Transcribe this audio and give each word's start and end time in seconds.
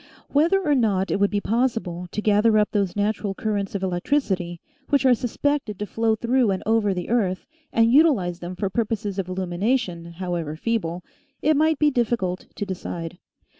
Whether 0.29 0.59
or 0.67 0.73
not 0.73 1.11
it 1.11 1.19
would 1.19 1.29
be 1.29 1.39
possible 1.41 2.07
to 2.11 2.23
gather 2.23 2.57
up 2.57 2.71
those 2.71 2.95
natural 2.95 3.35
currents 3.35 3.75
of 3.75 3.83
electricity, 3.83 4.59
which 4.89 5.05
are 5.05 5.13
suspected 5.13 5.77
to 5.77 5.85
flow 5.85 6.15
through 6.15 6.49
and 6.49 6.63
over 6.65 6.91
the 6.91 7.09
earth, 7.09 7.45
and 7.71 7.93
utilize 7.93 8.39
them 8.39 8.55
for 8.55 8.67
purposes 8.71 9.19
of 9.19 9.29
illumination, 9.29 10.13
however 10.13 10.55
feeble, 10.55 11.03
it 11.43 11.55
might 11.55 11.77
be 11.77 11.91
difficult 11.91 12.47
to 12.55 12.65
decide. 12.65 13.19